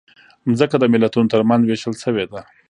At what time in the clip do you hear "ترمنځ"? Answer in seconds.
1.33-1.61